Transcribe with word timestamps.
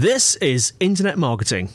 This 0.00 0.36
is 0.36 0.74
Internet 0.78 1.18
Marketing. 1.18 1.70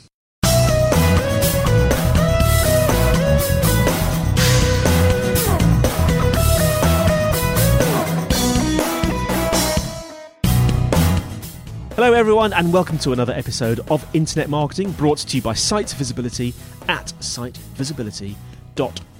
Hello, 11.92 12.14
everyone, 12.14 12.54
and 12.54 12.72
welcome 12.72 12.96
to 13.00 13.12
another 13.12 13.34
episode 13.34 13.80
of 13.90 14.06
Internet 14.14 14.48
Marketing 14.48 14.90
brought 14.92 15.18
to 15.18 15.36
you 15.36 15.42
by 15.42 15.52
Site 15.52 15.90
Visibility 15.90 16.54
at 16.88 17.12
sitevisibility.com. 17.20 19.13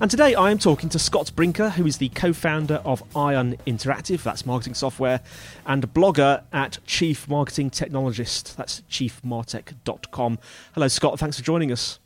And 0.00 0.10
today 0.10 0.34
I 0.34 0.50
am 0.50 0.58
talking 0.58 0.88
to 0.90 0.98
Scott 0.98 1.32
Brinker, 1.34 1.70
who 1.70 1.86
is 1.86 1.98
the 1.98 2.08
co 2.10 2.32
founder 2.32 2.76
of 2.84 3.02
Ion 3.16 3.56
Interactive, 3.66 4.22
that's 4.22 4.46
marketing 4.46 4.74
software, 4.74 5.20
and 5.66 5.92
blogger 5.92 6.42
at 6.52 6.78
Chief 6.86 7.28
Marketing 7.28 7.70
Technologist, 7.70 8.56
that's 8.56 8.82
chiefmartech.com. 8.90 10.38
Hello, 10.74 10.88
Scott, 10.88 11.18
thanks 11.18 11.36
for 11.36 11.42
joining 11.42 11.72
us. 11.72 11.98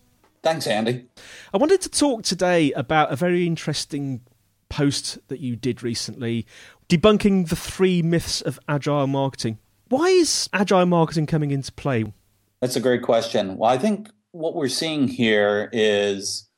Thanks, 0.43 0.67
Andy. 0.67 1.07
I 1.53 1.59
wanted 1.59 1.81
to 1.83 1.89
talk 1.89 2.23
today 2.23 2.73
about 2.73 3.13
a 3.13 3.17
very 3.17 3.47
interesting 3.47 4.23
post 4.69 5.19
that 5.29 5.41
you 5.41 5.57
did 5.57 5.83
recently 5.83 6.47
debunking 6.89 7.49
the 7.49 7.57
three 7.57 8.03
myths 8.03 8.41
of 8.41 8.59
agile 8.69 9.07
marketing. 9.07 9.59
Why 9.89 10.07
is 10.07 10.49
agile 10.53 10.87
marketing 10.87 11.27
coming 11.27 11.51
into 11.51 11.73
play? 11.73 12.13
That's 12.61 12.77
a 12.77 12.81
great 12.81 13.03
question. 13.03 13.57
Well, 13.57 13.71
I 13.71 13.79
think 13.79 14.09
what 14.33 14.55
we're 14.55 14.69
seeing 14.69 15.09
here 15.09 15.69
is 15.73 16.49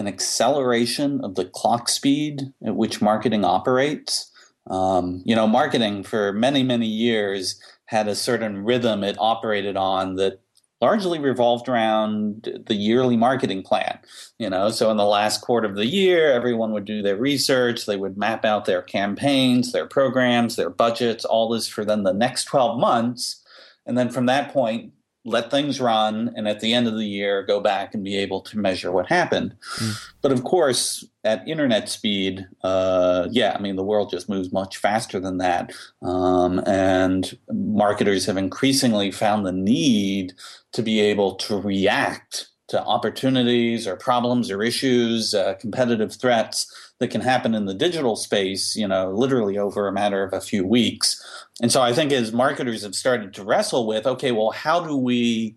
an 0.00 0.08
acceleration 0.08 1.20
of 1.22 1.36
the 1.36 1.44
clock 1.44 1.88
speed 1.88 2.52
at 2.64 2.74
which 2.74 3.00
marketing 3.00 3.44
operates. 3.44 4.30
Um, 4.68 5.22
you 5.24 5.36
know, 5.36 5.46
marketing 5.46 6.02
for 6.02 6.32
many, 6.32 6.62
many 6.62 6.86
years 6.86 7.60
had 7.86 8.08
a 8.08 8.14
certain 8.14 8.64
rhythm 8.64 9.04
it 9.04 9.16
operated 9.18 9.76
on 9.76 10.16
that 10.16 10.40
largely 10.80 11.18
revolved 11.18 11.68
around 11.68 12.62
the 12.66 12.74
yearly 12.74 13.16
marketing 13.16 13.62
plan. 13.62 13.98
You 14.38 14.48
know, 14.48 14.70
so 14.70 14.90
in 14.90 14.96
the 14.96 15.04
last 15.04 15.42
quarter 15.42 15.68
of 15.68 15.76
the 15.76 15.86
year, 15.86 16.32
everyone 16.32 16.72
would 16.72 16.86
do 16.86 17.02
their 17.02 17.16
research, 17.16 17.84
they 17.84 17.96
would 17.96 18.16
map 18.16 18.44
out 18.44 18.64
their 18.64 18.82
campaigns, 18.82 19.72
their 19.72 19.86
programs, 19.86 20.56
their 20.56 20.70
budgets, 20.70 21.24
all 21.24 21.48
this 21.48 21.68
for 21.68 21.84
then 21.84 22.04
the 22.04 22.14
next 22.14 22.44
12 22.44 22.80
months. 22.80 23.42
And 23.86 23.98
then 23.98 24.10
from 24.10 24.26
that 24.26 24.52
point, 24.52 24.92
let 25.24 25.50
things 25.50 25.80
run 25.80 26.32
and 26.34 26.48
at 26.48 26.60
the 26.60 26.72
end 26.72 26.86
of 26.86 26.96
the 26.96 27.06
year 27.06 27.42
go 27.42 27.60
back 27.60 27.94
and 27.94 28.02
be 28.02 28.16
able 28.16 28.40
to 28.40 28.58
measure 28.58 28.90
what 28.90 29.06
happened 29.06 29.54
mm. 29.76 30.10
but 30.22 30.32
of 30.32 30.44
course 30.44 31.04
at 31.24 31.46
internet 31.46 31.88
speed 31.88 32.46
uh, 32.64 33.28
yeah 33.30 33.54
i 33.56 33.60
mean 33.60 33.76
the 33.76 33.84
world 33.84 34.10
just 34.10 34.28
moves 34.28 34.52
much 34.52 34.78
faster 34.78 35.20
than 35.20 35.38
that 35.38 35.72
um, 36.02 36.58
and 36.66 37.36
marketers 37.52 38.24
have 38.26 38.36
increasingly 38.36 39.10
found 39.10 39.44
the 39.44 39.52
need 39.52 40.32
to 40.72 40.82
be 40.82 41.00
able 41.00 41.34
to 41.34 41.60
react 41.60 42.49
to 42.70 42.82
opportunities 42.84 43.86
or 43.86 43.96
problems 43.96 44.50
or 44.50 44.62
issues 44.62 45.34
uh, 45.34 45.54
competitive 45.54 46.14
threats 46.14 46.72
that 47.00 47.08
can 47.08 47.20
happen 47.20 47.52
in 47.54 47.66
the 47.66 47.74
digital 47.74 48.14
space, 48.14 48.76
you 48.76 48.86
know, 48.86 49.10
literally 49.10 49.58
over 49.58 49.88
a 49.88 49.92
matter 49.92 50.22
of 50.22 50.32
a 50.32 50.40
few 50.40 50.64
weeks. 50.64 51.20
And 51.60 51.72
so 51.72 51.82
I 51.82 51.92
think 51.92 52.12
as 52.12 52.32
marketers 52.32 52.82
have 52.82 52.94
started 52.94 53.34
to 53.34 53.44
wrestle 53.44 53.88
with, 53.88 54.06
okay, 54.06 54.30
well, 54.30 54.50
how 54.50 54.80
do 54.80 54.96
we 54.96 55.56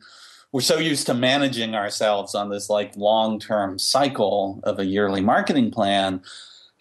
we're 0.51 0.61
so 0.61 0.77
used 0.77 1.07
to 1.07 1.15
managing 1.15 1.73
ourselves 1.73 2.35
on 2.35 2.49
this 2.49 2.69
like 2.69 2.95
long-term 2.95 3.79
cycle 3.79 4.59
of 4.63 4.77
a 4.77 4.85
yearly 4.85 5.21
marketing 5.21 5.71
plan 5.71 6.21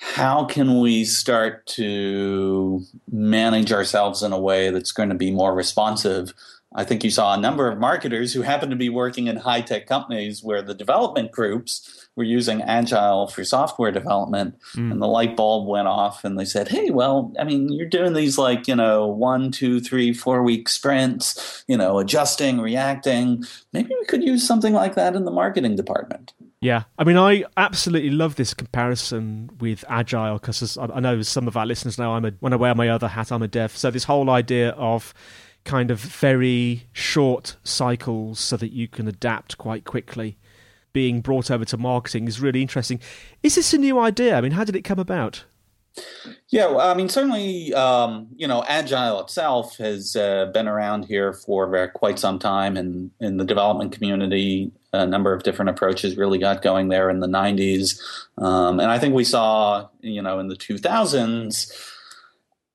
how 0.02 0.44
can 0.44 0.80
we 0.80 1.05
start 1.05 1.64
to 1.64 2.83
manage 3.11 3.72
ourselves 3.72 4.22
in 4.22 4.33
a 4.33 4.39
way 4.39 4.69
that's 4.70 4.91
going 4.91 5.08
to 5.08 5.14
be 5.14 5.30
more 5.30 5.55
responsive 5.55 6.34
I 6.75 6.84
think 6.84 7.05
you 7.05 7.11
saw 7.11 7.34
a 7.34 7.41
number 7.41 7.69
of 7.69 7.78
marketers 7.78 8.33
who 8.33 8.42
happen 8.42 8.70
to 8.70 8.77
be 8.77 8.89
working 8.89 9.27
in 9.27 9.37
high 9.37 9.61
tech 9.61 9.87
companies 9.87 10.42
where 10.42 10.62
the 10.62 10.75
development 10.75 11.31
groups 11.33 12.09
were 12.17 12.25
using 12.25 12.62
agile 12.62 13.27
for 13.27 13.45
software 13.45 13.91
development 13.91 14.55
mm. 14.74 14.91
and 14.91 15.01
the 15.01 15.07
light 15.07 15.36
bulb 15.36 15.67
went 15.67 15.89
off 15.89 16.24
and 16.24 16.39
they 16.39 16.45
said 16.45 16.69
hey 16.69 16.91
well 16.91 17.33
i 17.41 17.45
mean 17.45 17.73
you're 17.73 17.89
doing 17.89 18.13
these 18.13 18.36
like 18.36 18.69
you 18.69 18.77
know 18.77 19.07
one 19.07 19.51
two 19.51 19.80
three 19.80 20.13
four 20.13 20.42
week 20.42 20.69
sprints 20.69 21.64
you 21.69 21.77
know 21.77 21.98
adjusting 21.98 22.61
reacting 22.61 23.42
maybe 23.73 23.95
we 23.98 24.05
could 24.05 24.23
use 24.23 24.46
something 24.46 24.75
like 24.75 24.95
that 24.95 25.17
in 25.17 25.25
the 25.25 25.30
marketing 25.30 25.75
department 25.75 26.35
yeah, 26.63 26.85
I 26.96 27.02
mean, 27.02 27.17
I 27.17 27.42
absolutely 27.57 28.11
love 28.11 28.36
this 28.36 28.55
comparison 28.55 29.51
with 29.58 29.85
agile 29.89 30.39
because 30.39 30.79
I 30.79 31.01
know 31.01 31.20
some 31.23 31.48
of 31.48 31.57
our 31.57 31.67
listeners 31.67 31.98
know 31.98 32.13
I'm 32.13 32.25
a 32.25 32.30
when 32.39 32.52
I 32.52 32.57
wear 32.57 32.73
my 32.77 32.89
other 32.89 33.08
hat, 33.08 33.33
I'm 33.33 33.42
a 33.42 33.48
dev. 33.48 33.77
So 33.77 33.91
this 33.91 34.05
whole 34.05 34.30
idea 34.30 34.70
of 34.70 35.13
kind 35.64 35.90
of 35.90 36.00
very 36.00 36.86
short 36.92 37.56
cycles 37.62 38.40
so 38.40 38.56
that 38.56 38.73
you 38.73 38.89
can 38.89 39.06
adapt 39.06 39.58
quite 39.58 39.84
quickly 39.84 40.36
being 40.92 41.20
brought 41.20 41.50
over 41.50 41.64
to 41.64 41.77
marketing 41.77 42.28
is 42.28 42.40
really 42.40 42.62
interesting. 42.62 43.00
Is 43.42 43.55
this 43.55 43.72
a 43.72 43.78
new 43.78 43.98
idea? 43.98 44.36
I 44.36 44.40
mean, 44.40 44.52
how 44.52 44.64
did 44.64 44.77
it 44.77 44.83
come 44.83 44.98
about? 44.98 45.45
Yeah, 46.48 46.67
well, 46.67 46.80
I 46.80 46.95
mean, 46.95 47.11
certainly, 47.11 47.72
um, 47.74 48.28
you 48.36 48.46
know, 48.46 48.64
agile 48.67 49.20
itself 49.20 49.77
has 49.77 50.17
uh, 50.17 50.46
been 50.46 50.67
around 50.67 51.05
here 51.05 51.34
for 51.34 51.89
quite 51.89 52.18
some 52.18 52.39
time, 52.39 52.78
and 52.78 53.11
in 53.20 53.36
the 53.36 53.45
development 53.45 53.92
community, 53.92 54.72
a 54.95 55.06
number 55.06 55.34
of 55.34 55.42
different 55.42 55.68
approaches 55.68 56.17
really 56.17 56.39
got 56.39 56.62
going 56.62 56.89
there 56.89 57.11
in 57.11 57.20
the 57.20 57.27
'90s, 57.27 58.01
um, 58.39 58.80
and 58.80 58.90
I 58.90 58.98
think 58.98 59.14
we 59.14 59.24
saw, 59.24 59.89
you 60.01 60.22
know, 60.22 60.39
in 60.39 60.48
the 60.48 60.56
2000s, 60.56 61.70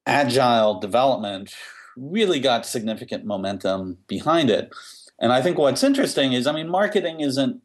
agile 0.06 0.80
development 0.80 1.56
really 1.98 2.40
got 2.40 2.66
significant 2.66 3.26
momentum 3.26 3.98
behind 4.08 4.50
it. 4.50 4.72
And 5.20 5.32
I 5.34 5.42
think 5.42 5.58
what's 5.58 5.84
interesting 5.84 6.34
is, 6.34 6.48
I 6.48 6.52
mean, 6.52 6.70
marketing 6.70 7.22
isn't 7.22 7.62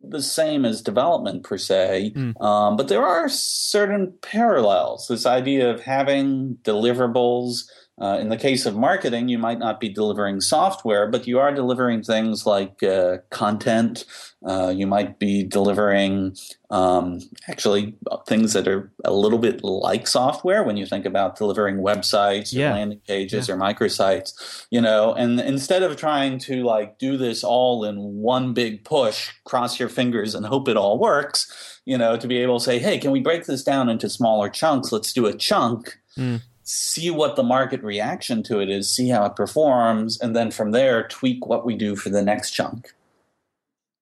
the 0.00 0.22
same 0.22 0.64
as 0.64 0.82
development 0.82 1.44
per 1.44 1.58
se, 1.58 2.12
mm. 2.14 2.40
um, 2.42 2.76
but 2.76 2.88
there 2.88 3.04
are 3.04 3.28
certain 3.28 4.12
parallels. 4.20 5.06
This 5.08 5.26
idea 5.26 5.70
of 5.70 5.80
having 5.80 6.58
deliverables 6.62 7.64
uh, 8.02 8.18
in 8.18 8.30
the 8.30 8.36
case 8.36 8.66
of 8.66 8.74
marketing, 8.74 9.28
you 9.28 9.38
might 9.38 9.60
not 9.60 9.78
be 9.78 9.88
delivering 9.88 10.40
software, 10.40 11.06
but 11.06 11.28
you 11.28 11.38
are 11.38 11.54
delivering 11.54 12.02
things 12.02 12.44
like 12.44 12.82
uh, 12.82 13.18
content. 13.30 14.04
Uh, 14.44 14.72
you 14.74 14.88
might 14.88 15.20
be 15.20 15.44
delivering 15.44 16.36
um, 16.70 17.20
actually 17.48 17.94
things 18.26 18.54
that 18.54 18.66
are 18.66 18.90
a 19.04 19.12
little 19.12 19.38
bit 19.38 19.62
like 19.62 20.08
software 20.08 20.64
when 20.64 20.76
you 20.76 20.84
think 20.84 21.06
about 21.06 21.36
delivering 21.36 21.76
websites 21.76 22.52
yeah. 22.52 22.72
or 22.72 22.74
landing 22.74 23.00
pages 23.06 23.46
yeah. 23.46 23.54
or 23.54 23.56
microsites. 23.56 24.66
You 24.70 24.80
know, 24.80 25.14
and 25.14 25.38
instead 25.38 25.84
of 25.84 25.96
trying 25.96 26.40
to 26.40 26.64
like 26.64 26.98
do 26.98 27.16
this 27.16 27.44
all 27.44 27.84
in 27.84 27.98
one 27.98 28.52
big 28.52 28.84
push, 28.84 29.30
cross 29.44 29.78
your 29.78 29.88
fingers 29.88 30.34
and 30.34 30.44
hope 30.44 30.66
it 30.66 30.76
all 30.76 30.98
works. 30.98 31.80
You 31.84 31.98
know, 31.98 32.16
to 32.16 32.26
be 32.26 32.38
able 32.38 32.58
to 32.58 32.64
say, 32.64 32.80
"Hey, 32.80 32.98
can 32.98 33.12
we 33.12 33.20
break 33.20 33.44
this 33.44 33.62
down 33.62 33.88
into 33.88 34.10
smaller 34.10 34.48
chunks? 34.48 34.90
Let's 34.90 35.12
do 35.12 35.26
a 35.26 35.32
chunk." 35.32 35.98
Mm 36.18 36.42
see 36.72 37.10
what 37.10 37.36
the 37.36 37.42
market 37.42 37.82
reaction 37.82 38.42
to 38.44 38.60
it 38.60 38.70
is, 38.70 38.92
see 38.92 39.08
how 39.08 39.26
it 39.26 39.36
performs, 39.36 40.18
and 40.20 40.34
then 40.34 40.50
from 40.50 40.70
there 40.70 41.06
tweak 41.06 41.46
what 41.46 41.66
we 41.66 41.76
do 41.76 41.94
for 41.94 42.08
the 42.08 42.22
next 42.22 42.52
chunk. 42.52 42.92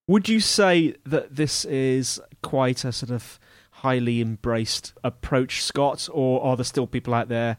Would 0.07 0.29
you 0.29 0.39
say 0.39 0.95
that 1.05 1.35
this 1.35 1.65
is 1.65 2.19
quite 2.41 2.85
a 2.85 2.91
sort 2.91 3.11
of 3.11 3.39
highly 3.71 4.21
embraced 4.21 4.93
approach, 5.03 5.63
Scott, 5.63 6.07
or 6.11 6.43
are 6.43 6.55
there 6.55 6.63
still 6.63 6.87
people 6.87 7.13
out 7.13 7.27
there 7.27 7.57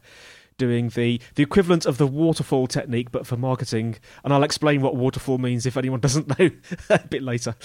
doing 0.57 0.89
the 0.89 1.19
the 1.35 1.43
equivalent 1.43 1.85
of 1.85 1.97
the 1.97 2.07
waterfall 2.07 2.67
technique 2.67 3.11
but 3.11 3.27
for 3.27 3.37
marketing? 3.37 3.97
And 4.23 4.33
I'll 4.33 4.43
explain 4.43 4.81
what 4.81 4.95
waterfall 4.95 5.37
means 5.37 5.65
if 5.65 5.77
anyone 5.77 5.99
doesn't 6.01 6.39
know 6.39 6.49
a 6.89 6.99
bit 7.07 7.21
later. 7.21 7.55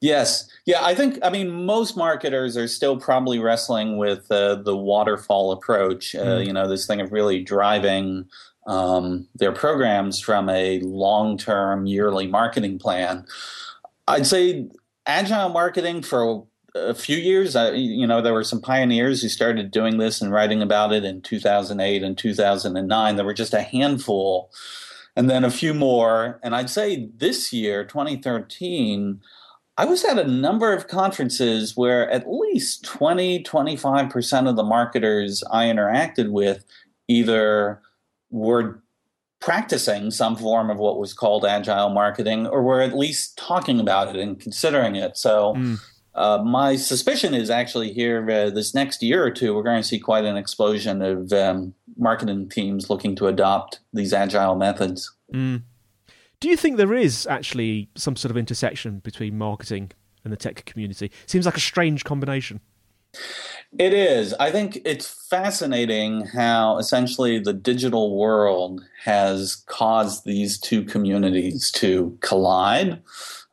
Yes. 0.00 0.48
Yeah, 0.66 0.82
I 0.82 0.94
think, 0.94 1.18
I 1.22 1.28
mean, 1.28 1.66
most 1.66 1.94
marketers 1.94 2.56
are 2.56 2.68
still 2.68 2.96
probably 2.96 3.38
wrestling 3.38 3.98
with 3.98 4.30
uh, 4.30 4.54
the 4.54 4.76
waterfall 4.76 5.52
approach, 5.52 6.14
uh, 6.14 6.38
mm. 6.38 6.46
you 6.46 6.52
know, 6.54 6.66
this 6.66 6.86
thing 6.86 7.02
of 7.02 7.12
really 7.12 7.42
driving 7.42 8.26
um, 8.66 9.28
their 9.34 9.52
programs 9.52 10.20
from 10.20 10.48
a 10.48 10.80
long 10.80 11.36
term 11.36 11.84
yearly 11.86 12.26
marketing 12.26 12.78
plan. 12.78 13.26
I'd 14.08 14.26
say 14.26 14.68
agile 15.06 15.50
marketing 15.50 16.02
for 16.02 16.44
a 16.74 16.94
few 16.94 17.16
years, 17.16 17.54
uh, 17.54 17.72
you 17.74 18.06
know, 18.06 18.20
there 18.20 18.32
were 18.32 18.44
some 18.44 18.60
pioneers 18.60 19.22
who 19.22 19.28
started 19.28 19.70
doing 19.70 19.98
this 19.98 20.20
and 20.20 20.32
writing 20.32 20.60
about 20.60 20.92
it 20.92 21.04
in 21.04 21.22
2008 21.22 22.02
and 22.02 22.18
2009. 22.18 23.16
There 23.16 23.24
were 23.24 23.34
just 23.34 23.54
a 23.54 23.62
handful, 23.62 24.50
and 25.14 25.30
then 25.30 25.44
a 25.44 25.50
few 25.50 25.72
more. 25.72 26.40
And 26.42 26.54
I'd 26.54 26.70
say 26.70 27.08
this 27.16 27.52
year, 27.52 27.84
2013, 27.84 29.20
I 29.76 29.84
was 29.86 30.04
at 30.04 30.18
a 30.18 30.28
number 30.28 30.72
of 30.72 30.86
conferences 30.86 31.76
where 31.76 32.08
at 32.10 32.30
least 32.30 32.84
20, 32.84 33.42
25% 33.42 34.48
of 34.48 34.56
the 34.56 34.62
marketers 34.62 35.42
I 35.50 35.64
interacted 35.64 36.30
with 36.30 36.64
either 37.08 37.80
were 38.30 38.80
practicing 39.40 40.10
some 40.10 40.36
form 40.36 40.70
of 40.70 40.78
what 40.78 40.98
was 40.98 41.12
called 41.12 41.44
agile 41.44 41.90
marketing 41.90 42.46
or 42.46 42.62
were 42.62 42.80
at 42.80 42.96
least 42.96 43.36
talking 43.36 43.80
about 43.80 44.14
it 44.14 44.16
and 44.16 44.40
considering 44.40 44.94
it. 44.94 45.18
So, 45.18 45.54
mm. 45.54 45.80
uh, 46.14 46.38
my 46.44 46.76
suspicion 46.76 47.34
is 47.34 47.50
actually 47.50 47.92
here 47.92 48.30
uh, 48.30 48.50
this 48.50 48.74
next 48.74 49.02
year 49.02 49.24
or 49.24 49.30
two, 49.30 49.54
we're 49.54 49.64
going 49.64 49.82
to 49.82 49.86
see 49.86 49.98
quite 49.98 50.24
an 50.24 50.36
explosion 50.36 51.02
of 51.02 51.32
um, 51.32 51.74
marketing 51.96 52.48
teams 52.48 52.88
looking 52.88 53.16
to 53.16 53.26
adopt 53.26 53.80
these 53.92 54.12
agile 54.12 54.54
methods. 54.54 55.12
Mm. 55.32 55.62
Do 56.44 56.50
you 56.50 56.58
think 56.58 56.76
there 56.76 56.92
is 56.92 57.26
actually 57.26 57.88
some 57.94 58.16
sort 58.16 58.30
of 58.30 58.36
intersection 58.36 58.98
between 58.98 59.38
marketing 59.38 59.92
and 60.24 60.30
the 60.30 60.36
tech 60.36 60.62
community? 60.66 61.10
Seems 61.24 61.46
like 61.46 61.56
a 61.56 61.60
strange 61.60 62.04
combination. 62.04 62.60
It 63.78 63.94
is. 63.94 64.34
I 64.34 64.50
think 64.50 64.82
it's 64.84 65.06
fascinating 65.30 66.26
how 66.26 66.76
essentially 66.76 67.38
the 67.38 67.54
digital 67.54 68.14
world 68.14 68.84
has 69.04 69.64
caused 69.68 70.26
these 70.26 70.58
two 70.58 70.84
communities 70.84 71.70
to 71.76 72.14
collide. 72.20 73.02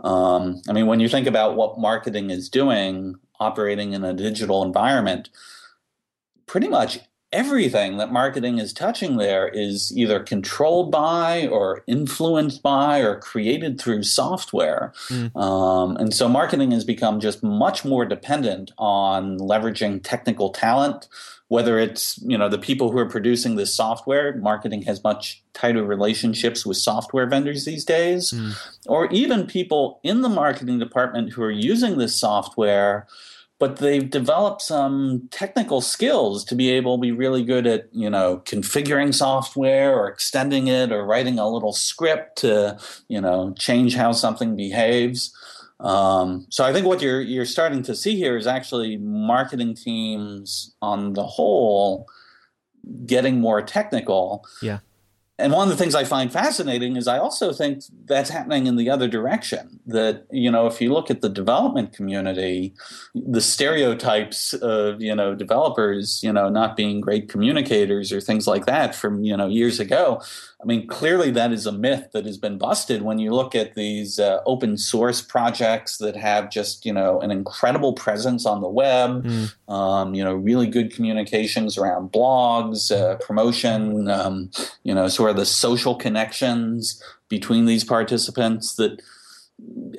Um, 0.01 0.61
I 0.67 0.73
mean, 0.73 0.87
when 0.87 0.99
you 0.99 1.07
think 1.07 1.27
about 1.27 1.55
what 1.55 1.79
marketing 1.79 2.29
is 2.29 2.49
doing, 2.49 3.15
operating 3.39 3.93
in 3.93 4.03
a 4.03 4.13
digital 4.13 4.63
environment, 4.63 5.29
pretty 6.45 6.67
much 6.67 6.99
everything 7.31 7.97
that 7.97 8.11
marketing 8.11 8.57
is 8.59 8.73
touching 8.73 9.17
there 9.17 9.47
is 9.47 9.95
either 9.97 10.19
controlled 10.19 10.91
by 10.91 11.47
or 11.47 11.83
influenced 11.87 12.61
by 12.61 12.99
or 12.99 13.15
created 13.19 13.79
through 13.79 14.03
software. 14.03 14.91
Mm. 15.07 15.35
Um, 15.35 15.95
and 15.97 16.13
so 16.13 16.27
marketing 16.27 16.71
has 16.71 16.83
become 16.83 17.19
just 17.19 17.41
much 17.41 17.85
more 17.85 18.05
dependent 18.05 18.71
on 18.77 19.37
leveraging 19.37 20.03
technical 20.03 20.49
talent. 20.49 21.07
Whether 21.47 21.79
it's 21.79 22.17
you 22.25 22.37
know 22.37 22.47
the 22.47 22.57
people 22.57 22.91
who 22.91 22.97
are 22.97 23.09
producing 23.09 23.55
this 23.55 23.73
software, 23.73 24.35
marketing 24.37 24.83
has 24.83 25.03
much 25.03 25.43
tighter 25.53 25.83
relationships 25.83 26.65
with 26.65 26.77
software 26.77 27.27
vendors 27.27 27.65
these 27.65 27.83
days, 27.83 28.31
mm. 28.31 28.57
or 28.87 29.07
even 29.11 29.45
people 29.47 29.99
in 30.01 30.21
the 30.21 30.29
marketing 30.29 30.79
department 30.79 31.33
who 31.33 31.43
are 31.43 31.51
using 31.51 31.97
this 31.97 32.15
software 32.15 33.05
but 33.61 33.77
they've 33.77 34.09
developed 34.09 34.63
some 34.63 35.29
technical 35.29 35.81
skills 35.81 36.43
to 36.43 36.55
be 36.55 36.71
able 36.71 36.97
to 36.97 37.01
be 37.01 37.11
really 37.11 37.43
good 37.43 37.67
at 37.67 37.87
you 37.93 38.09
know 38.09 38.41
configuring 38.45 39.13
software 39.13 39.95
or 39.95 40.07
extending 40.07 40.67
it 40.67 40.91
or 40.91 41.05
writing 41.05 41.37
a 41.37 41.47
little 41.47 41.71
script 41.71 42.39
to 42.39 42.77
you 43.07 43.21
know 43.21 43.53
change 43.57 43.95
how 43.95 44.11
something 44.11 44.55
behaves 44.55 45.31
um, 45.79 46.45
so 46.49 46.63
I 46.63 46.73
think 46.73 46.85
what 46.85 47.01
you're 47.01 47.21
you're 47.21 47.45
starting 47.45 47.83
to 47.83 47.95
see 47.95 48.15
here 48.15 48.37
is 48.37 48.47
actually 48.47 48.97
marketing 48.97 49.75
teams 49.75 50.75
on 50.81 51.13
the 51.13 51.25
whole 51.25 52.07
getting 53.05 53.39
more 53.39 53.61
technical. 53.61 54.45
Yeah. 54.61 54.79
And 55.41 55.51
one 55.51 55.67
of 55.67 55.75
the 55.75 55.81
things 55.81 55.95
I 55.95 56.03
find 56.03 56.31
fascinating 56.31 56.95
is 56.95 57.07
I 57.07 57.17
also 57.17 57.51
think 57.51 57.83
that's 58.05 58.29
happening 58.29 58.67
in 58.67 58.75
the 58.75 58.89
other 58.89 59.07
direction. 59.07 59.79
That, 59.87 60.25
you 60.31 60.51
know, 60.51 60.67
if 60.67 60.79
you 60.79 60.93
look 60.93 61.09
at 61.09 61.21
the 61.21 61.29
development 61.29 61.93
community, 61.93 62.73
the 63.15 63.41
stereotypes 63.41 64.53
of, 64.53 65.01
you 65.01 65.15
know, 65.15 65.33
developers, 65.33 66.21
you 66.23 66.31
know, 66.31 66.49
not 66.49 66.77
being 66.77 67.01
great 67.01 67.27
communicators 67.27 68.11
or 68.11 68.21
things 68.21 68.47
like 68.47 68.65
that 68.67 68.93
from, 68.93 69.23
you 69.23 69.35
know, 69.35 69.47
years 69.47 69.79
ago, 69.79 70.21
I 70.61 70.65
mean, 70.65 70.85
clearly 70.85 71.31
that 71.31 71.51
is 71.51 71.65
a 71.65 71.71
myth 71.71 72.09
that 72.13 72.25
has 72.25 72.37
been 72.37 72.59
busted 72.59 73.01
when 73.01 73.17
you 73.17 73.33
look 73.33 73.55
at 73.55 73.73
these 73.73 74.19
uh, 74.19 74.41
open 74.45 74.77
source 74.77 75.19
projects 75.19 75.97
that 75.97 76.15
have 76.15 76.51
just, 76.51 76.85
you 76.85 76.93
know, 76.93 77.19
an 77.21 77.31
incredible 77.31 77.93
presence 77.93 78.45
on 78.45 78.61
the 78.61 78.69
web, 78.69 79.23
mm. 79.23 79.53
um, 79.67 80.13
you 80.13 80.23
know, 80.23 80.35
really 80.35 80.67
good 80.67 80.93
communications 80.93 81.77
around 81.77 82.11
blogs, 82.11 82.91
uh, 82.91 83.15
promotion, 83.15 84.07
um, 84.09 84.51
you 84.83 84.93
know, 84.93 85.07
sort 85.07 85.31
of 85.31 85.35
the 85.35 85.45
social 85.45 85.95
connections 85.95 87.01
between 87.27 87.65
these 87.65 87.83
participants 87.83 88.75
that 88.75 89.01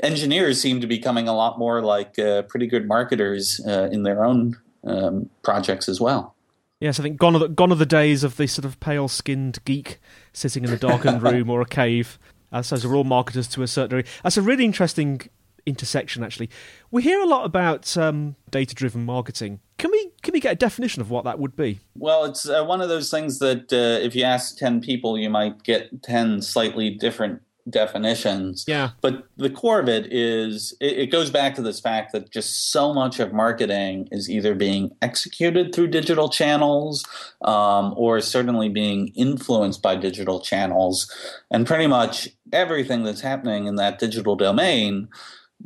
engineers 0.03 0.61
seem 0.61 0.81
to 0.81 0.87
be 0.87 0.97
becoming 0.97 1.27
a 1.27 1.35
lot 1.35 1.59
more 1.59 1.83
like 1.83 2.19
uh, 2.19 2.43
pretty 2.43 2.67
good 2.67 2.87
marketers 2.87 3.61
uh, 3.67 3.89
in 3.91 4.05
their 4.05 4.25
own 4.25 4.57
um, 4.85 5.29
projects 5.43 5.89
as 5.89 6.01
well. 6.01 6.35
Yes, 6.83 6.99
I 6.99 7.05
think 7.05 7.17
gone 7.17 7.37
are 7.37 7.39
the, 7.39 7.49
gone 7.49 7.71
are 7.71 7.77
the 7.77 7.87
days 7.87 8.25
of 8.25 8.37
the 8.37 8.49
sort 8.49 8.65
of 8.65 8.81
pale 8.81 9.07
skinned 9.07 9.61
geek 9.65 10.01
sitting 10.33 10.65
in 10.65 10.73
a 10.73 10.77
darkened 10.77 11.23
room 11.33 11.49
or 11.49 11.61
a 11.61 11.65
cave. 11.65 12.19
As 12.51 12.71
those 12.71 12.85
are 12.85 12.93
all 12.97 13.05
marketers 13.05 13.47
to 13.51 13.63
a 13.63 13.69
certain 13.69 13.99
degree. 13.99 14.13
That's 14.25 14.37
a 14.37 14.43
really 14.43 14.65
interesting 14.65 15.21
intersection. 15.65 16.25
Actually, 16.25 16.51
we 16.91 17.03
hear 17.05 17.21
a 17.21 17.25
lot 17.25 17.45
about 17.45 17.97
um, 17.97 18.35
data 18.51 18.75
driven 18.75 19.05
marketing. 19.05 19.61
Can 19.79 19.93
we 19.93 20.11
can 20.23 20.33
we 20.33 20.41
get 20.41 20.55
a 20.55 20.57
definition 20.57 21.01
of 21.01 21.09
what 21.09 21.25
that 21.25 21.39
would 21.39 21.55
be? 21.55 21.79
Well, 21.97 22.25
it's 22.25 22.49
uh, 22.49 22.65
one 22.65 22.81
of 22.81 22.89
those 22.89 23.13
things 23.13 23.39
that 23.39 23.73
uh, 23.73 24.05
if 24.05 24.17
you 24.17 24.25
ask 24.25 24.59
ten 24.59 24.81
people, 24.81 25.17
you 25.17 25.31
might 25.31 25.63
get 25.63 26.03
ten 26.03 26.43
slightly 26.43 26.91
different 26.91 27.43
definitions. 27.69 28.65
Yeah. 28.67 28.91
But 29.01 29.27
the 29.37 29.51
core 29.51 29.81
of 29.81 29.89
it 29.89 30.13
is 30.13 30.75
it, 30.81 30.99
it, 30.99 31.07
goes 31.07 31.31
back 31.31 31.55
to 31.55 31.63
this 31.63 31.81
fact 31.81 32.13
that 32.13 32.31
just 32.31 32.73
so 32.73 32.93
much 32.93 33.21
of 33.21 33.33
marketing 33.33 34.09
is 34.11 34.29
either 34.29 34.55
being 34.55 34.91
executed 35.01 35.75
through 35.75 35.89
digital 35.89 36.29
channels 36.29 37.05
um, 37.43 37.95
or 37.97 38.21
certainly 38.21 38.69
being 38.69 39.09
influenced 39.15 39.83
by 39.83 39.95
digital 39.95 40.41
channels. 40.41 41.11
And 41.51 41.67
pretty 41.67 41.87
much 41.87 42.29
everything 42.53 43.05
that's 43.05 43.21
happening 43.21 43.67
in 43.67 43.77
that 43.77 43.99
digital 43.99 44.35
domain 44.35 45.09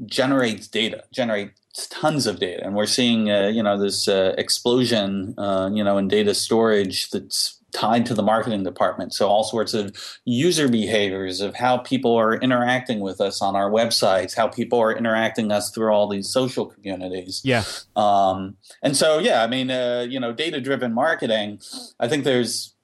generates 0.05 0.69
data, 0.69 1.05
generates 1.13 1.87
tons 1.89 2.27
of 2.27 2.39
data. 2.39 2.65
And 2.65 2.75
we're 2.75 2.87
seeing, 2.87 3.31
uh, 3.31 3.49
you 3.49 3.63
know, 3.63 3.79
this 3.79 4.09
uh, 4.09 4.35
explosion, 4.37 5.35
uh, 5.39 5.71
you 5.73 5.83
know, 5.83 5.97
in 5.97 6.09
data 6.09 6.35
storage 6.35 7.11
that's 7.11 7.56
tied 7.73 8.07
to 8.07 8.15
the 8.15 8.23
marketing 8.23 8.63
department. 8.63 9.13
So 9.13 9.29
all 9.29 9.45
sorts 9.45 9.75
of 9.75 9.95
user 10.25 10.69
behaviors 10.69 11.41
of 11.41 11.55
how 11.55 11.79
people 11.79 12.15
are 12.15 12.35
interacting 12.35 13.01
with 13.01 13.21
us 13.21 13.43
on 13.43 13.57
our 13.57 13.71
websites, 13.71 14.35
how 14.35 14.49
people 14.49 14.79
are 14.81 14.97
interacting 14.97 15.53
us 15.53 15.71
through 15.71 15.91
all 15.93 16.09
these 16.09 16.29
social 16.29 16.67
communities. 16.67 17.41
Yeah. 17.45 17.65
Um, 17.95 18.57
and 18.83 18.97
so 18.97 19.19
yeah, 19.19 19.43
I 19.43 19.47
mean, 19.47 19.71
uh, 19.71 20.07
you 20.09 20.21
know, 20.21 20.33
data 20.33 20.61
driven 20.61 20.95
marketing. 20.95 21.61
I 22.01 22.09
think 22.09 22.25
there's 22.25 22.75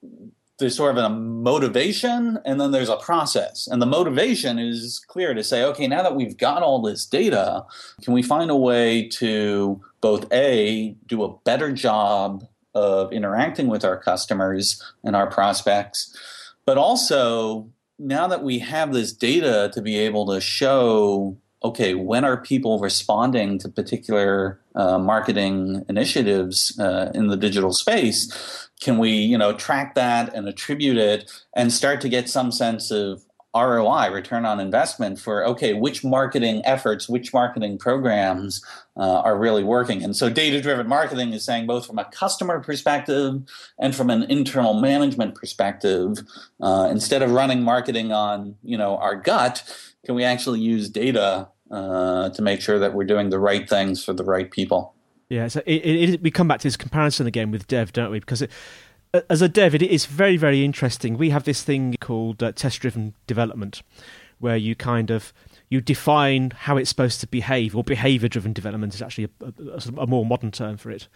there's 0.59 0.77
sort 0.77 0.97
of 0.97 1.05
a 1.05 1.09
motivation 1.09 2.39
and 2.45 2.61
then 2.61 2.71
there's 2.71 2.89
a 2.89 2.97
process. 2.97 3.67
And 3.67 3.83
the 3.83 3.87
motivation 3.87 4.59
is 4.61 5.05
clear 5.09 5.35
to 5.35 5.43
say, 5.43 5.65
okay, 5.65 5.89
now 5.89 6.03
that 6.03 6.15
we've 6.15 6.37
got 6.37 6.63
all 6.63 6.81
this 6.81 7.05
data, 7.05 7.65
can 8.03 8.15
we 8.15 8.23
find 8.23 8.51
a 8.51 8.57
way 8.57 9.09
to 9.09 9.81
both 10.01 10.33
A, 10.33 10.95
do 11.07 11.25
a 11.25 11.37
better 11.39 11.73
job 11.73 12.47
of 12.75 13.13
interacting 13.13 13.69
with 13.69 13.85
our 13.85 13.97
customers 13.97 14.83
and 15.05 15.15
our 15.15 15.27
prospects, 15.27 16.17
but 16.65 16.79
also 16.79 17.69
now 17.99 18.27
that 18.27 18.43
we 18.43 18.59
have 18.59 18.93
this 18.93 19.13
data 19.13 19.71
to 19.73 19.83
be 19.83 19.99
able 19.99 20.27
to 20.27 20.41
show 20.41 21.37
okay, 21.65 21.95
when 21.95 22.25
are 22.25 22.37
people 22.37 22.79
responding 22.79 23.59
to 23.59 23.69
particular 23.69 24.59
uh, 24.75 24.99
marketing 24.99 25.85
initiatives 25.89 26.79
uh, 26.81 27.11
in 27.15 27.29
the 27.29 27.37
digital 27.37 27.73
space? 27.73 28.69
Can 28.81 28.99
we, 28.99 29.11
you 29.11 29.39
know, 29.39 29.53
track 29.53 29.95
that 29.95 30.35
and 30.35 30.49
attribute 30.49 30.97
it 30.97 31.31
and 31.55 31.73
start 31.73 32.01
to 32.01 32.09
get 32.09 32.29
some 32.29 32.51
sense 32.51 32.91
of 32.91 33.23
ROI, 33.55 34.11
return 34.11 34.45
on 34.45 34.61
investment, 34.61 35.19
for 35.19 35.47
okay, 35.47 35.75
which 35.75 36.03
marketing 36.03 36.63
efforts, 36.65 37.09
which 37.09 37.35
marketing 37.35 37.79
programs 37.79 38.65
uh, 38.97 39.21
are 39.21 39.37
really 39.37 39.63
working. 39.63 40.03
And 40.03 40.17
so, 40.17 40.31
data 40.31 40.61
driven 40.61 40.89
marketing 40.89 41.33
is 41.33 41.45
saying 41.45 41.67
both 41.67 41.87
from 41.87 41.99
a 41.99 42.05
customer 42.07 42.61
perspective 42.61 43.43
and 43.79 43.95
from 43.95 44.09
an 44.11 44.23
internal 44.25 44.75
management 44.75 45.35
perspective, 45.35 46.19
uh, 46.61 46.89
instead 46.91 47.23
of 47.23 47.31
running 47.31 47.63
marketing 47.63 48.13
on 48.13 48.57
you 48.63 48.79
know 48.79 48.97
our 48.97 49.17
gut, 49.17 49.63
can 50.05 50.15
we 50.15 50.25
actually 50.25 50.61
use 50.61 50.89
data 50.89 51.49
uh, 51.71 52.31
to 52.31 52.43
make 52.43 52.61
sure 52.61 52.79
that 52.79 52.95
we're 52.95 53.05
doing 53.05 53.31
the 53.31 53.39
right 53.39 53.69
things 53.69 54.05
for 54.05 54.13
the 54.13 54.25
right 54.25 54.51
people? 54.51 54.95
Yeah, 55.29 55.49
so 55.49 55.63
it, 55.65 55.87
it, 55.87 56.23
we 56.23 56.31
come 56.31 56.47
back 56.47 56.61
to 56.61 56.67
this 56.67 56.77
comparison 56.77 57.27
again 57.27 57.51
with 57.51 57.67
Dev, 57.67 57.93
don't 57.93 58.11
we? 58.11 58.21
Because 58.21 58.43
it, 58.43 58.51
as 59.29 59.43
a 59.43 59.49
dev, 59.49 59.75
it 59.75 59.83
is 59.83 60.07
very, 60.07 60.37
very 60.37 60.65
interesting. 60.65 61.19
We 61.19 61.31
have 61.31 61.45
this 61.45 61.63
thing 61.63 61.95
called 62.01 62.43
uh, 62.43 62.53
test-driven 62.53 63.15
development, 63.27 63.83
where 64.39 64.57
you 64.57 64.75
kind 64.75 65.11
of 65.11 65.33
you 65.69 65.81
define 65.81 66.51
how 66.51 66.77
it's 66.77 66.91
supposed 66.91 67.21
to 67.21 67.27
behave, 67.27 67.77
or 67.77 67.85
behavior-driven 67.85 68.53
development 68.53 68.95
is 68.95 69.03
actually 69.03 69.29
a, 69.41 69.47
a, 69.47 70.03
a, 70.03 70.07
more 70.07 70.27
modern 70.27 70.51
term 70.51 70.77
for 70.77 70.91
it. 70.91 71.09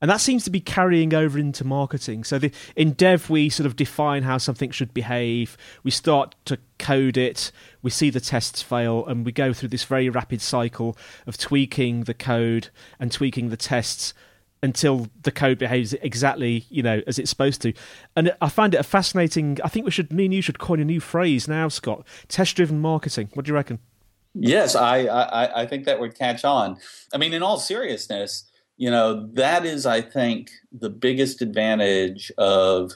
And 0.00 0.10
that 0.10 0.20
seems 0.20 0.44
to 0.44 0.50
be 0.50 0.60
carrying 0.60 1.12
over 1.12 1.38
into 1.38 1.64
marketing. 1.64 2.22
So 2.22 2.38
the, 2.38 2.52
in 2.76 2.92
dev, 2.92 3.28
we 3.28 3.48
sort 3.48 3.66
of 3.66 3.76
define 3.76 4.22
how 4.22 4.38
something 4.38 4.70
should 4.70 4.94
behave. 4.94 5.56
We 5.82 5.90
start 5.90 6.36
to 6.44 6.58
code 6.78 7.16
it. 7.16 7.50
We 7.82 7.90
see 7.90 8.08
the 8.08 8.20
tests 8.20 8.62
fail, 8.62 9.04
and 9.06 9.26
we 9.26 9.32
go 9.32 9.52
through 9.52 9.70
this 9.70 9.84
very 9.84 10.08
rapid 10.08 10.40
cycle 10.40 10.96
of 11.26 11.36
tweaking 11.36 12.04
the 12.04 12.14
code 12.14 12.68
and 13.00 13.10
tweaking 13.10 13.48
the 13.48 13.56
tests 13.56 14.14
until 14.62 15.08
the 15.22 15.30
code 15.30 15.58
behaves 15.58 15.92
exactly 15.94 16.66
you 16.70 16.82
know 16.82 17.02
as 17.06 17.18
it's 17.18 17.30
supposed 17.30 17.62
to. 17.62 17.72
And 18.16 18.34
i 18.40 18.48
find 18.48 18.74
it 18.74 18.78
a 18.78 18.82
fascinating 18.82 19.58
i 19.64 19.68
think 19.68 19.84
we 19.84 19.90
should 19.90 20.12
me 20.12 20.24
and 20.26 20.34
you 20.34 20.42
should 20.42 20.58
coin 20.58 20.80
a 20.80 20.84
new 20.84 21.00
phrase 21.00 21.48
now 21.48 21.68
scott 21.68 22.06
test 22.28 22.56
driven 22.56 22.80
marketing. 22.80 23.28
What 23.34 23.46
do 23.46 23.50
you 23.50 23.54
reckon? 23.54 23.78
Yes 24.34 24.74
I, 24.74 25.06
I 25.06 25.62
i 25.62 25.66
think 25.66 25.84
that 25.84 26.00
would 26.00 26.16
catch 26.16 26.44
on. 26.44 26.78
I 27.12 27.18
mean 27.18 27.32
in 27.32 27.42
all 27.42 27.58
seriousness 27.58 28.44
you 28.76 28.90
know 28.90 29.26
that 29.34 29.66
is 29.66 29.84
i 29.84 30.00
think 30.00 30.50
the 30.72 30.90
biggest 30.90 31.42
advantage 31.42 32.32
of 32.38 32.92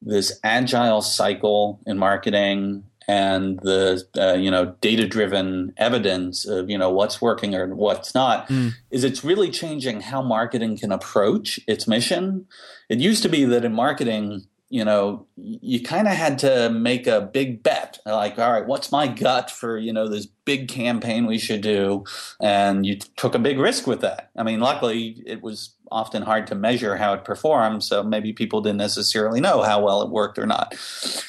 this 0.00 0.38
agile 0.44 1.02
cycle 1.02 1.80
in 1.86 1.98
marketing 1.98 2.84
and 3.08 3.58
the 3.60 4.02
uh, 4.16 4.34
you 4.34 4.50
know 4.50 4.74
data 4.80 5.06
driven 5.06 5.72
evidence 5.76 6.46
of 6.46 6.70
you 6.70 6.78
know 6.78 6.90
what's 6.90 7.20
working 7.20 7.54
or 7.54 7.74
what's 7.74 8.14
not 8.14 8.48
mm. 8.48 8.72
is 8.90 9.04
it's 9.04 9.24
really 9.24 9.50
changing 9.50 10.00
how 10.00 10.22
marketing 10.22 10.76
can 10.76 10.92
approach 10.92 11.60
its 11.66 11.86
mission. 11.86 12.46
It 12.88 12.98
used 12.98 13.22
to 13.22 13.28
be 13.28 13.44
that 13.44 13.64
in 13.64 13.74
marketing 13.74 14.46
you 14.72 14.86
know, 14.86 15.26
you 15.36 15.82
kind 15.82 16.08
of 16.08 16.14
had 16.14 16.38
to 16.38 16.70
make 16.70 17.06
a 17.06 17.20
big 17.20 17.62
bet. 17.62 17.98
Like, 18.06 18.38
all 18.38 18.50
right, 18.50 18.66
what's 18.66 18.90
my 18.90 19.06
gut 19.06 19.50
for, 19.50 19.76
you 19.76 19.92
know, 19.92 20.08
this 20.08 20.24
big 20.44 20.68
campaign 20.68 21.26
we 21.26 21.38
should 21.38 21.60
do? 21.60 22.04
And 22.40 22.84
you 22.86 22.96
took 23.16 23.34
a 23.34 23.38
big 23.38 23.58
risk 23.58 23.86
with 23.86 24.00
that. 24.00 24.30
I 24.36 24.42
mean, 24.42 24.60
luckily, 24.60 25.22
it 25.26 25.42
was 25.42 25.74
often 25.92 26.22
hard 26.22 26.46
to 26.48 26.54
measure 26.54 26.96
how 26.96 27.12
it 27.12 27.24
performed. 27.24 27.84
So 27.84 28.02
maybe 28.02 28.32
people 28.32 28.60
didn't 28.62 28.78
necessarily 28.78 29.40
know 29.40 29.62
how 29.62 29.84
well 29.84 30.02
it 30.02 30.08
worked 30.08 30.38
or 30.38 30.46
not. 30.46 30.74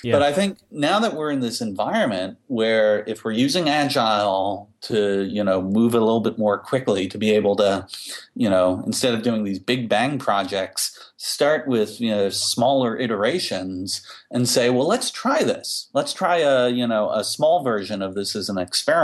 Yeah. 0.04 0.14
But 0.14 0.24
I 0.24 0.32
think 0.32 0.58
now 0.72 1.00
that 1.00 1.16
we're 1.16 1.32
in 1.32 1.42
this 1.42 1.62
environment 1.62 2.38
where 2.48 3.04
if 3.08 3.24
we're 3.24 3.32
using 3.32 3.70
Agile 3.70 4.70
to, 4.82 5.24
you 5.26 5.44
know, 5.44 5.62
move 5.62 5.94
a 5.94 6.00
little 6.00 6.22
bit 6.22 6.38
more 6.38 6.58
quickly 6.58 7.08
to 7.10 7.18
be 7.18 7.32
able 7.32 7.56
to, 7.58 7.86
you 8.36 8.50
know, 8.50 8.82
instead 8.86 9.14
of 9.14 9.22
doing 9.22 9.44
these 9.44 9.60
big 9.60 9.90
bang 9.90 10.18
projects, 10.18 10.98
start 11.24 11.66
with 11.70 12.02
you 12.02 12.10
know 12.10 12.30
smaller 12.30 13.00
iterations 13.00 14.06
and 14.30 14.50
say 14.50 14.70
well 14.70 14.86
let's 14.86 15.10
try 15.10 15.42
this 15.42 15.90
let's 15.94 16.12
try 16.12 16.40
a 16.40 16.68
you 16.68 16.86
know 16.86 17.10
a 17.12 17.24
small 17.24 17.64
version 17.64 18.02
of 18.02 18.14
this 18.14 18.36
as 18.36 18.50
an 18.50 18.58
experiment 18.58 19.03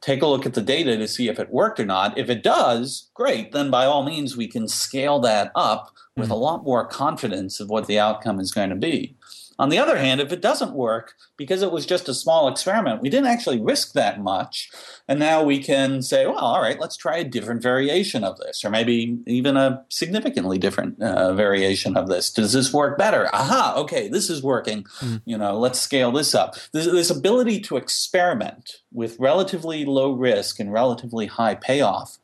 take 0.00 0.22
a 0.22 0.26
look 0.26 0.46
at 0.46 0.54
the 0.54 0.62
data 0.62 0.96
to 0.96 1.08
see 1.08 1.28
if 1.28 1.38
it 1.38 1.50
worked 1.50 1.80
or 1.80 1.84
not. 1.84 2.16
If 2.16 2.30
it 2.30 2.42
does 2.42 3.10
great. 3.14 3.52
Then 3.52 3.70
by 3.70 3.86
all 3.86 4.04
means 4.04 4.36
we 4.36 4.46
can 4.46 4.68
scale 4.68 5.18
that 5.20 5.50
up 5.54 5.90
with 6.16 6.26
mm-hmm. 6.26 6.32
a 6.32 6.36
lot 6.36 6.64
more 6.64 6.86
confidence 6.86 7.60
of 7.60 7.68
what 7.68 7.86
the 7.86 7.98
outcome 7.98 8.38
is 8.38 8.52
going 8.52 8.70
to 8.70 8.76
be 8.76 9.16
on 9.58 9.70
the 9.70 9.78
other 9.78 9.96
hand, 9.96 10.20
if 10.20 10.32
it 10.32 10.42
doesn't 10.42 10.72
work, 10.72 11.14
because 11.36 11.62
it 11.62 11.72
was 11.72 11.86
just 11.86 12.08
a 12.08 12.14
small 12.14 12.48
experiment, 12.48 13.00
we 13.00 13.08
didn't 13.08 13.28
actually 13.28 13.60
risk 13.60 13.92
that 13.92 14.20
much. 14.20 14.70
And 15.08 15.18
now 15.18 15.42
we 15.42 15.62
can 15.62 16.02
say, 16.02 16.26
well, 16.26 16.38
all 16.38 16.60
right, 16.60 16.78
let's 16.78 16.96
try 16.96 17.16
a 17.16 17.24
different 17.24 17.62
variation 17.62 18.22
of 18.22 18.36
this, 18.38 18.64
or 18.64 18.70
maybe 18.70 19.18
even 19.26 19.56
a 19.56 19.84
significantly 19.88 20.58
different 20.58 21.00
uh, 21.00 21.32
variation 21.34 21.96
of 21.96 22.08
this. 22.08 22.30
Does 22.30 22.52
this 22.52 22.72
work 22.72 22.98
better? 22.98 23.28
Aha, 23.34 23.74
okay, 23.78 24.08
this 24.08 24.28
is 24.28 24.42
working. 24.42 24.84
Mm. 25.00 25.22
You 25.24 25.38
know, 25.38 25.58
let's 25.58 25.80
scale 25.80 26.12
this 26.12 26.34
up. 26.34 26.56
This, 26.72 26.86
this 26.86 27.10
ability 27.10 27.60
to 27.62 27.76
experiment 27.76 28.82
with 28.92 29.18
relatively 29.18 29.84
low 29.84 30.12
risk 30.12 30.60
and 30.60 30.72
relatively 30.72 31.26
high 31.26 31.54
payoff 31.54 32.18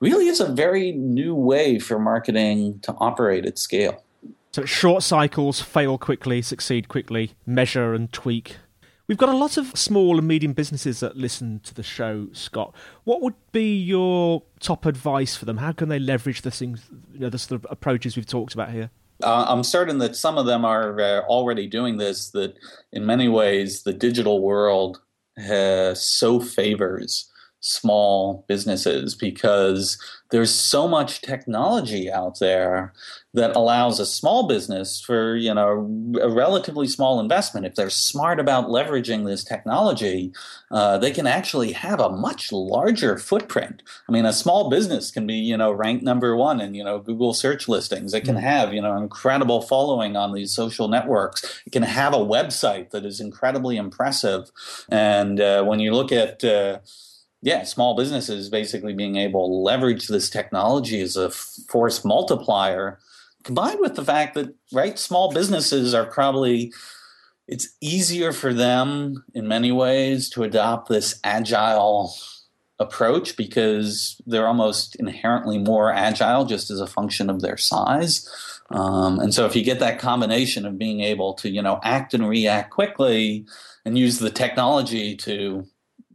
really 0.00 0.26
is 0.26 0.40
a 0.40 0.52
very 0.52 0.92
new 0.92 1.34
way 1.34 1.78
for 1.78 1.98
marketing 1.98 2.78
to 2.80 2.92
operate 2.98 3.46
at 3.46 3.58
scale. 3.58 4.02
So 4.54 4.64
short 4.64 5.02
cycles, 5.02 5.60
fail 5.60 5.98
quickly, 5.98 6.40
succeed 6.40 6.86
quickly, 6.86 7.32
measure 7.44 7.92
and 7.92 8.12
tweak. 8.12 8.58
We've 9.08 9.18
got 9.18 9.28
a 9.28 9.36
lot 9.36 9.56
of 9.56 9.76
small 9.76 10.16
and 10.16 10.28
medium 10.28 10.52
businesses 10.52 11.00
that 11.00 11.16
listen 11.16 11.58
to 11.64 11.74
the 11.74 11.82
show, 11.82 12.28
Scott. 12.30 12.72
What 13.02 13.20
would 13.20 13.34
be 13.50 13.76
your 13.76 14.44
top 14.60 14.86
advice 14.86 15.34
for 15.34 15.44
them? 15.44 15.56
How 15.56 15.72
can 15.72 15.88
they 15.88 15.98
leverage 15.98 16.42
the 16.42 16.52
things, 16.52 16.88
you 17.12 17.18
know, 17.18 17.30
the 17.30 17.38
sort 17.40 17.64
of 17.64 17.66
approaches 17.68 18.14
we've 18.14 18.26
talked 18.26 18.54
about 18.54 18.70
here? 18.70 18.90
Uh, 19.24 19.44
I'm 19.48 19.64
certain 19.64 19.98
that 19.98 20.14
some 20.14 20.38
of 20.38 20.46
them 20.46 20.64
are 20.64 21.00
uh, 21.00 21.20
already 21.22 21.66
doing 21.66 21.96
this. 21.96 22.30
That 22.30 22.54
in 22.92 23.04
many 23.04 23.28
ways, 23.28 23.82
the 23.82 23.92
digital 23.92 24.40
world 24.40 25.00
uh, 25.50 25.94
so 25.94 26.38
favors 26.38 27.28
small 27.64 28.44
businesses 28.46 29.14
because 29.14 29.96
there's 30.30 30.54
so 30.54 30.86
much 30.86 31.22
technology 31.22 32.12
out 32.12 32.38
there 32.38 32.92
that 33.32 33.56
allows 33.56 33.98
a 33.98 34.04
small 34.04 34.46
business 34.46 35.00
for 35.00 35.34
you 35.34 35.54
know 35.54 35.88
a 36.20 36.28
relatively 36.28 36.86
small 36.86 37.20
investment. 37.20 37.64
If 37.64 37.74
they're 37.74 37.88
smart 37.88 38.38
about 38.38 38.68
leveraging 38.68 39.24
this 39.24 39.42
technology 39.42 40.30
uh, 40.70 40.98
they 40.98 41.10
can 41.10 41.26
actually 41.26 41.72
have 41.72 42.00
a 42.00 42.10
much 42.10 42.52
larger 42.52 43.16
footprint. 43.16 43.82
I 44.08 44.12
mean 44.12 44.26
a 44.26 44.32
small 44.32 44.68
business 44.68 45.10
can 45.10 45.26
be 45.26 45.36
you 45.36 45.56
know 45.56 45.72
ranked 45.72 46.04
number 46.04 46.36
one 46.36 46.60
in 46.60 46.74
you 46.74 46.84
know 46.84 46.98
google 46.98 47.32
search 47.32 47.66
listings. 47.66 48.12
It 48.12 48.24
can 48.24 48.36
mm. 48.36 48.42
have 48.42 48.74
you 48.74 48.82
know 48.82 48.98
incredible 48.98 49.62
following 49.62 50.16
on 50.16 50.34
these 50.34 50.52
social 50.52 50.88
networks. 50.88 51.62
It 51.64 51.70
can 51.70 51.82
have 51.82 52.12
a 52.12 52.18
website 52.18 52.90
that 52.90 53.06
is 53.06 53.20
incredibly 53.20 53.78
impressive. 53.78 54.50
And 54.90 55.40
uh, 55.40 55.64
when 55.64 55.80
you 55.80 55.94
look 55.94 56.12
at 56.12 56.44
uh, 56.44 56.80
yeah, 57.44 57.62
small 57.62 57.94
businesses 57.94 58.48
basically 58.48 58.94
being 58.94 59.16
able 59.16 59.48
to 59.48 59.54
leverage 59.54 60.08
this 60.08 60.30
technology 60.30 61.02
as 61.02 61.14
a 61.14 61.28
force 61.28 62.02
multiplier, 62.02 62.98
combined 63.42 63.80
with 63.80 63.96
the 63.96 64.04
fact 64.04 64.32
that 64.34 64.54
right, 64.72 64.98
small 64.98 65.30
businesses 65.30 65.92
are 65.92 66.06
probably 66.06 66.72
it's 67.46 67.68
easier 67.82 68.32
for 68.32 68.54
them 68.54 69.22
in 69.34 69.46
many 69.46 69.70
ways 69.70 70.30
to 70.30 70.42
adopt 70.42 70.88
this 70.88 71.20
agile 71.22 72.14
approach 72.78 73.36
because 73.36 74.18
they're 74.26 74.48
almost 74.48 74.96
inherently 74.96 75.58
more 75.58 75.92
agile 75.92 76.46
just 76.46 76.70
as 76.70 76.80
a 76.80 76.86
function 76.86 77.28
of 77.28 77.42
their 77.42 77.58
size. 77.58 78.26
Um, 78.70 79.20
and 79.20 79.34
so 79.34 79.44
if 79.44 79.54
you 79.54 79.62
get 79.62 79.80
that 79.80 79.98
combination 79.98 80.64
of 80.64 80.78
being 80.78 81.00
able 81.00 81.34
to, 81.34 81.50
you 81.50 81.60
know, 81.60 81.78
act 81.82 82.14
and 82.14 82.26
react 82.26 82.70
quickly 82.70 83.44
and 83.84 83.98
use 83.98 84.18
the 84.18 84.30
technology 84.30 85.14
to 85.16 85.66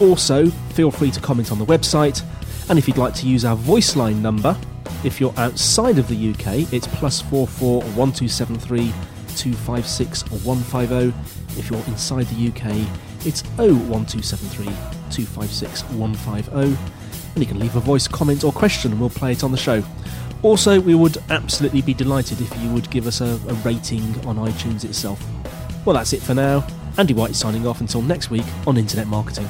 Also, 0.00 0.46
feel 0.46 0.92
free 0.92 1.10
to 1.10 1.18
comment 1.18 1.50
on 1.50 1.58
the 1.58 1.66
website, 1.66 2.22
and 2.70 2.78
if 2.78 2.86
you'd 2.86 2.98
like 2.98 3.14
to 3.14 3.26
use 3.26 3.44
our 3.44 3.56
voice 3.56 3.96
line 3.96 4.22
number, 4.22 4.56
if 5.02 5.20
you're 5.20 5.34
outside 5.38 5.98
of 5.98 6.06
the 6.06 6.30
UK, 6.30 6.72
it's 6.72 6.86
plus 6.86 7.20
44 7.22 7.82
1273 7.82 8.94
256 9.36 10.30
150. 10.44 11.58
If 11.58 11.70
you're 11.70 11.84
inside 11.86 12.26
the 12.26 12.48
UK, 12.48 12.74
it's 13.26 13.42
01273 13.58 14.64
256 14.66 15.82
150. 15.82 16.52
And 17.34 17.42
you 17.42 17.46
can 17.46 17.58
leave 17.58 17.76
a 17.76 17.80
voice 17.80 18.08
comment 18.08 18.44
or 18.44 18.52
question 18.52 18.92
and 18.92 19.00
we'll 19.00 19.10
play 19.10 19.32
it 19.32 19.44
on 19.44 19.52
the 19.52 19.58
show. 19.58 19.84
Also, 20.42 20.80
we 20.80 20.94
would 20.94 21.18
absolutely 21.30 21.82
be 21.82 21.94
delighted 21.94 22.40
if 22.40 22.62
you 22.62 22.70
would 22.70 22.90
give 22.90 23.06
us 23.06 23.20
a, 23.20 23.38
a 23.48 23.54
rating 23.64 24.02
on 24.26 24.36
iTunes 24.36 24.84
itself. 24.84 25.22
Well, 25.84 25.94
that's 25.94 26.12
it 26.12 26.22
for 26.22 26.34
now. 26.34 26.66
Andy 26.98 27.14
White 27.14 27.34
signing 27.34 27.66
off 27.66 27.80
until 27.80 28.02
next 28.02 28.30
week 28.30 28.44
on 28.66 28.76
Internet 28.76 29.06
Marketing. 29.06 29.48